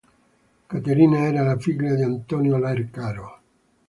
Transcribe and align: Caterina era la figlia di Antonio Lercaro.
Caterina 0.71 1.27
era 1.27 1.43
la 1.43 1.59
figlia 1.59 1.93
di 1.93 2.01
Antonio 2.01 2.57
Lercaro. 2.57 3.41